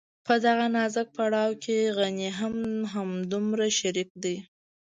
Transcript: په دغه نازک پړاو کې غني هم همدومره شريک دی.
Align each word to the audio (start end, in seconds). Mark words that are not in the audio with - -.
په 0.25 0.33
دغه 0.45 0.65
نازک 0.75 1.07
پړاو 1.17 1.51
کې 1.63 1.77
غني 1.97 2.29
هم 2.39 2.55
همدومره 2.93 3.67
شريک 3.79 4.09
دی. 4.23 4.35